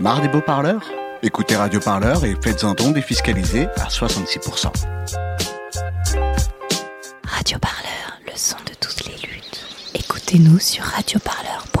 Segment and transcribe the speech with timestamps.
[0.00, 0.84] Marre des beaux parleurs?
[1.24, 4.70] Écoutez Radio Parleur et faites un don défiscalisé à 66%.
[7.24, 9.66] Radio Parleur, le son de toutes les luttes.
[9.94, 11.77] Écoutez-nous sur radioparleur.net.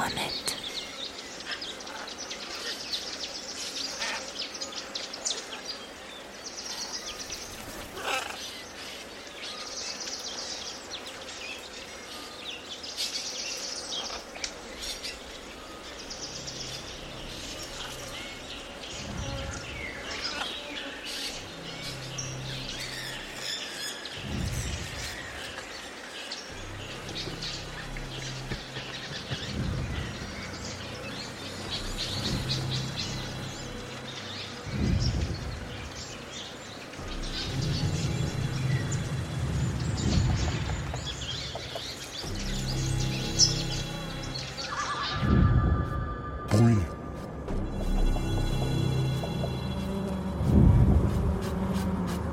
[46.58, 46.74] Bruit.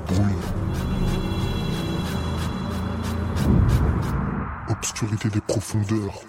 [0.08, 0.34] Bruit.
[4.68, 6.20] Obscurité des profondeurs.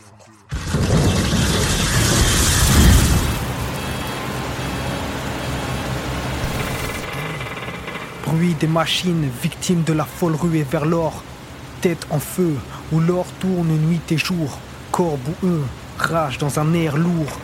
[8.28, 11.24] Bruit des machines, victimes de la folle ruée vers l'or.
[11.82, 12.58] Tête en feu,
[12.92, 14.60] où l'or tourne nuit et jour.
[14.92, 15.64] Corps boueux,
[15.98, 17.40] rage dans un air lourd.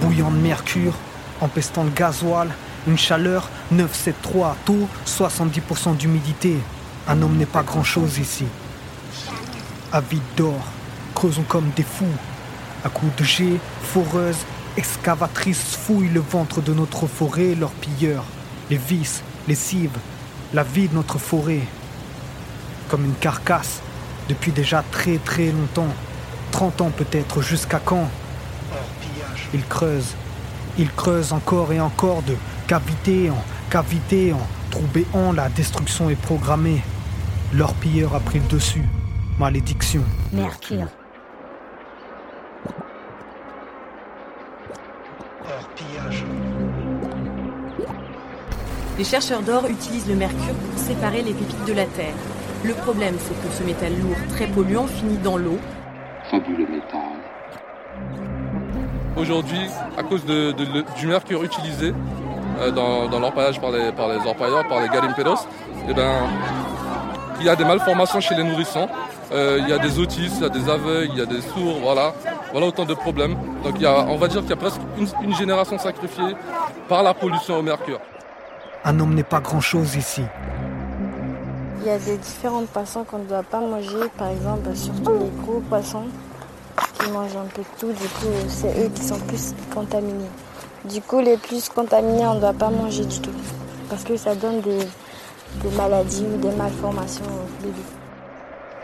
[0.00, 0.94] Bouillant de mercure,
[1.40, 2.48] empestant le gasoil.
[2.86, 6.56] Une chaleur 973, taux 70% d'humidité.
[7.06, 8.44] Un homme n'est pas grand-chose ici.
[9.92, 10.64] Avide d'or,
[11.14, 12.04] creusons comme des fous.
[12.84, 14.44] À coups de jet, foreuses,
[14.76, 18.24] excavatrices fouillent le ventre de notre forêt, leurs pilleurs,
[18.70, 19.98] les vices, les cives,
[20.52, 21.60] la vie de notre forêt.
[22.88, 23.80] Comme une carcasse,
[24.28, 25.94] depuis déjà très très longtemps,
[26.50, 28.08] 30 ans peut-être, jusqu'à quand?
[29.54, 30.14] Ils creusent,
[30.78, 32.34] ils creusent encore et encore de
[32.66, 36.82] cavité en cavité, en trou béant, la destruction est programmée.
[37.54, 38.84] Leur pilleur a pris le dessus.
[39.38, 40.02] Malédiction.
[40.32, 40.88] Mercure.
[48.98, 52.14] Les chercheurs d'or utilisent le mercure pour séparer les pépites de la Terre.
[52.62, 55.58] Le problème, c'est que ce métal lourd, très polluant, finit dans l'eau.
[56.30, 57.00] fabuleux métal.
[59.16, 59.68] Aujourd'hui,
[59.98, 61.92] à cause de- de- le- du mercure utilisé
[62.60, 65.46] euh, dans, dans l'orpaillage par les, par les orpailleurs, par les garimperos,
[65.88, 66.12] eh ben,
[67.40, 68.88] il y a des malformations chez les nourrissons.
[69.32, 71.40] Euh, il y a des autistes, il y a des aveugles, il y a des
[71.40, 72.12] sourds, voilà.
[72.52, 73.34] Voilà autant de problèmes.
[73.64, 76.34] Donc il y a, on va dire qu'il y a presque une, une génération sacrifiée
[76.88, 77.98] par la pollution au mercure.
[78.84, 80.22] Un homme n'est pas grand-chose ici.
[81.80, 85.42] Il y a des différents poissons qu'on ne doit pas manger, par exemple, surtout les
[85.42, 86.04] gros poissons
[87.02, 87.88] qui mangent un peu de tout.
[87.92, 90.30] Du coup, c'est eux qui sont plus contaminés.
[90.84, 93.30] Du coup, les plus contaminés, on ne doit pas manger du tout.
[93.88, 97.74] Parce que ça donne des, des maladies ou des malformations aux bébés.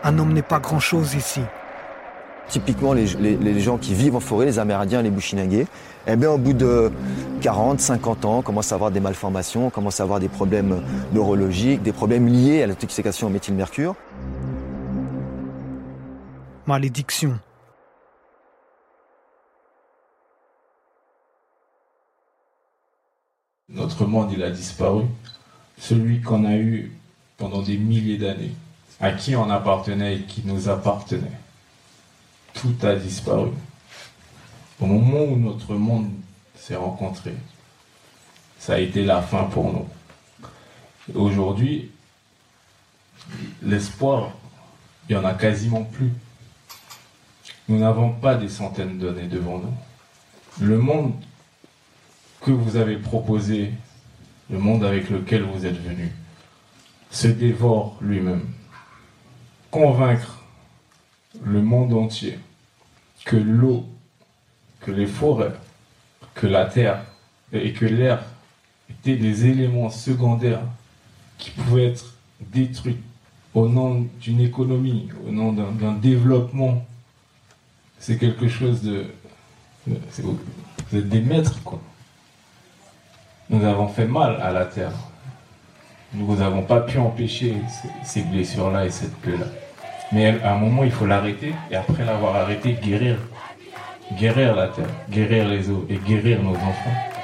[0.03, 1.41] Un homme n'est pas grand-chose ici.
[2.47, 5.67] Typiquement, les, les- les gens qui vivent en forêt, les Amérindiens, les Bushinagés,
[6.07, 6.91] eh bien, au bout de
[7.41, 10.81] 40, 50 ans, commencent à avoir des malformations, commencent à avoir des problèmes
[11.13, 13.93] neurologiques, des problèmes liés à l'intoxication au méthylmercure.
[16.65, 17.39] Malédiction.
[23.69, 25.05] Notre monde, il a disparu.
[25.77, 26.91] Celui qu'on a eu
[27.37, 28.53] pendant des milliers d'années,
[28.99, 31.39] à qui on appartenait et qui nous appartenait.
[32.53, 33.51] Tout a disparu.
[34.81, 36.09] Au moment où notre monde
[36.55, 37.33] s'est rencontré,
[38.57, 39.87] ça a été la fin pour nous.
[41.15, 41.91] Aujourd'hui,
[43.61, 44.31] l'espoir,
[45.07, 46.11] il n'y en a quasiment plus.
[47.67, 49.73] Nous n'avons pas des centaines d'années devant nous.
[50.59, 51.13] Le monde
[52.41, 53.71] que vous avez proposé,
[54.49, 56.11] le monde avec lequel vous êtes venu,
[57.11, 58.47] se dévore lui-même.
[59.71, 60.43] Convaincre
[61.43, 62.39] le monde entier
[63.25, 63.85] que l'eau,
[64.81, 65.53] que les forêts,
[66.33, 67.03] que la terre
[67.51, 68.23] et que l'air
[68.89, 70.61] étaient des éléments secondaires
[71.37, 72.97] qui pouvaient être détruits
[73.53, 76.85] au nom d'une économie, au nom d'un développement,
[77.99, 79.05] c'est quelque chose de...
[79.85, 81.81] Vous êtes des maîtres, quoi.
[83.49, 84.91] Nous avons fait mal à la terre.
[86.13, 87.55] Nous n'avons pas pu empêcher
[88.03, 89.45] ces, blessures-là et cette plaie-là.
[90.11, 93.17] Mais à un moment, il faut l'arrêter et après l'avoir arrêté, guérir.
[94.19, 97.18] Guérir la terre, guérir les eaux et guérir nos enfants.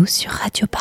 [0.00, 0.79] Radio Parleur,